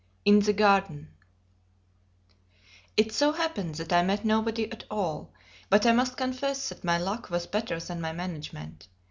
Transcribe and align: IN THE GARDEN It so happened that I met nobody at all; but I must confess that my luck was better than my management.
IN 0.25 0.39
THE 0.39 0.53
GARDEN 0.53 1.09
It 2.97 3.11
so 3.11 3.33
happened 3.33 3.75
that 3.75 3.93
I 3.93 4.01
met 4.01 4.25
nobody 4.25 4.71
at 4.71 4.83
all; 4.89 5.31
but 5.69 5.85
I 5.85 5.91
must 5.91 6.17
confess 6.17 6.69
that 6.69 6.83
my 6.83 6.97
luck 6.97 7.29
was 7.29 7.45
better 7.45 7.79
than 7.79 8.01
my 8.01 8.11
management. 8.11 8.87